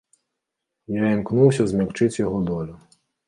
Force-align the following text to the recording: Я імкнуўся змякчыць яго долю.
Я 0.95 1.05
імкнуўся 1.17 1.67
змякчыць 1.73 2.19
яго 2.25 2.39
долю. 2.51 2.73